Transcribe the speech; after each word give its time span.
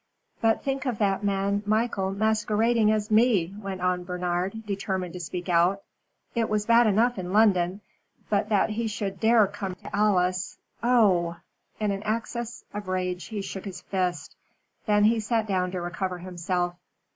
"But 0.41 0.63
think 0.63 0.87
of 0.87 0.97
that 0.97 1.23
man 1.23 1.61
Michael 1.63 2.09
masquerading 2.09 2.91
as 2.91 3.11
me," 3.11 3.53
went 3.61 3.81
on 3.81 4.03
Bernard, 4.03 4.65
determined 4.65 5.13
to 5.13 5.19
speak 5.19 5.47
out. 5.47 5.83
"It 6.33 6.49
was 6.49 6.65
bad 6.65 6.87
enough 6.87 7.19
in 7.19 7.31
London, 7.33 7.81
but 8.27 8.49
that 8.49 8.71
he 8.71 8.87
should 8.87 9.19
dare 9.19 9.45
to 9.45 9.53
come 9.53 9.75
to 9.75 9.95
Alice 9.95 10.57
oh!" 10.81 11.37
in 11.79 11.91
an 11.91 12.01
access 12.01 12.63
of 12.73 12.87
rage 12.87 13.25
he 13.25 13.43
shook 13.43 13.65
his 13.65 13.81
fist. 13.81 14.35
Then 14.87 15.03
he 15.03 15.19
sat 15.19 15.45
down 15.45 15.69
to 15.69 15.81
recover 15.81 16.17
himself. 16.17 16.73